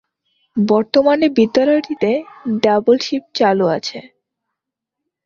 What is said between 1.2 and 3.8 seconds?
বিদ্যালয়টিতে double shift চালু